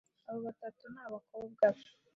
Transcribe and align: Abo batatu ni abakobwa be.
Abo 0.27 0.39
batatu 0.47 0.83
ni 0.93 1.01
abakobwa 1.05 1.65
be. 1.75 1.83